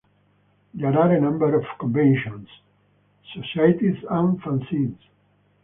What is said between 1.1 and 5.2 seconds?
a number of conventions, societies, and fanzines.